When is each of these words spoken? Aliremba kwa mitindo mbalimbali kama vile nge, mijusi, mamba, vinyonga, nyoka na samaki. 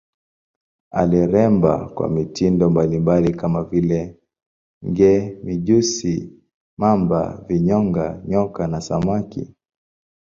Aliremba 0.91 1.89
kwa 1.89 2.09
mitindo 2.09 2.69
mbalimbali 2.69 3.33
kama 3.33 3.63
vile 3.63 4.19
nge, 4.85 5.39
mijusi, 5.43 6.43
mamba, 6.77 7.45
vinyonga, 7.47 8.21
nyoka 8.27 8.67
na 8.67 8.81
samaki. 8.81 9.55